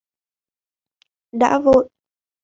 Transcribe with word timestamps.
Đang 1.31 1.63
vội 1.63 1.89